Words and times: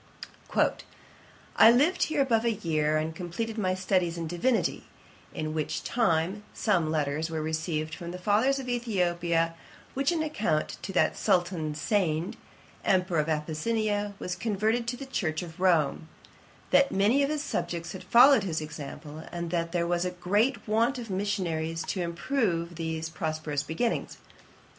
'I 1.59 1.71
lived 1.73 2.05
here 2.05 2.23
above 2.23 2.43
a 2.43 2.51
year, 2.53 2.97
and 2.97 3.15
completed 3.15 3.59
my 3.59 3.75
studies 3.75 4.17
in 4.17 4.25
divinity; 4.25 4.85
in 5.31 5.53
which 5.53 5.83
time 5.83 6.43
some 6.55 6.89
letters 6.89 7.29
were 7.29 7.39
received 7.43 7.93
from 7.93 8.09
the 8.09 8.17
fathers 8.17 8.57
of 8.57 8.67
Ethiopia, 8.67 9.53
with 9.93 10.09
an 10.11 10.23
account 10.23 10.75
that 10.91 11.15
Sultan 11.15 11.75
Segned, 11.75 12.33
Emperour 12.83 13.19
of 13.19 13.29
Abyssinia, 13.29 14.15
was 14.17 14.35
converted 14.35 14.87
to 14.87 14.97
the 14.97 15.05
church 15.05 15.43
of 15.43 15.59
Rome; 15.59 16.09
that 16.71 16.91
many 16.91 17.21
of 17.21 17.29
his 17.29 17.43
subjects 17.43 17.91
had 17.91 18.03
followed 18.03 18.41
his 18.43 18.59
example, 18.59 19.25
and 19.31 19.51
that 19.51 19.71
there 19.71 19.85
was 19.85 20.03
a 20.03 20.09
great 20.09 20.67
want 20.67 20.97
of 20.97 21.11
missionaries 21.11 21.83
to 21.83 22.01
improve 22.01 22.73
these 22.73 23.07
prosperous 23.07 23.61
beginnings. 23.61 24.17